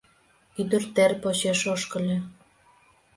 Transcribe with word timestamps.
Ӱдыр 0.59 0.83
тер 0.95 1.11
почеш 1.21 1.61
ошкыльо. 1.73 2.17